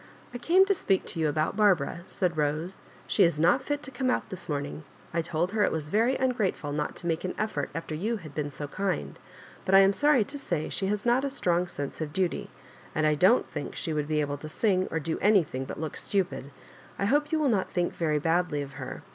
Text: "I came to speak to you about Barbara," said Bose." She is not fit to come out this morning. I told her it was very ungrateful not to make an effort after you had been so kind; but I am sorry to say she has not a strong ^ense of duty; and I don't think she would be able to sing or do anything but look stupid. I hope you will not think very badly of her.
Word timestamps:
"I 0.33 0.39
came 0.39 0.65
to 0.65 0.73
speak 0.73 1.05
to 1.05 1.19
you 1.19 1.29
about 1.29 1.55
Barbara," 1.55 1.99
said 2.07 2.35
Bose." 2.35 2.81
She 3.07 3.23
is 3.23 3.39
not 3.39 3.61
fit 3.61 3.83
to 3.83 3.91
come 3.91 4.09
out 4.09 4.31
this 4.31 4.49
morning. 4.49 4.83
I 5.13 5.21
told 5.21 5.51
her 5.51 5.61
it 5.61 5.71
was 5.71 5.89
very 5.89 6.15
ungrateful 6.15 6.71
not 6.71 6.95
to 6.95 7.05
make 7.05 7.23
an 7.23 7.35
effort 7.37 7.69
after 7.75 7.93
you 7.93 8.17
had 8.17 8.33
been 8.33 8.49
so 8.49 8.67
kind; 8.67 9.19
but 9.63 9.75
I 9.75 9.81
am 9.81 9.93
sorry 9.93 10.23
to 10.23 10.39
say 10.39 10.69
she 10.69 10.87
has 10.87 11.05
not 11.05 11.23
a 11.23 11.29
strong 11.29 11.67
^ense 11.67 12.01
of 12.01 12.13
duty; 12.13 12.49
and 12.95 13.05
I 13.05 13.13
don't 13.13 13.47
think 13.51 13.75
she 13.75 13.93
would 13.93 14.07
be 14.07 14.21
able 14.21 14.37
to 14.37 14.49
sing 14.49 14.87
or 14.89 14.99
do 14.99 15.19
anything 15.19 15.65
but 15.65 15.79
look 15.79 15.95
stupid. 15.97 16.49
I 16.97 17.05
hope 17.05 17.31
you 17.31 17.37
will 17.37 17.47
not 17.49 17.69
think 17.69 17.93
very 17.93 18.17
badly 18.17 18.63
of 18.63 18.73
her. 18.81 19.03